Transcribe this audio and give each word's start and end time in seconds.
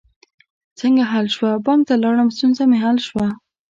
څنګه 0.79 1.03
حل 1.11 1.27
شوه؟ 1.35 1.51
بانک 1.65 1.81
ته 1.87 1.95
لاړم، 2.03 2.29
ستونزه 2.35 2.63
می 2.69 2.77
حل 2.83 2.97
شوه 3.07 3.27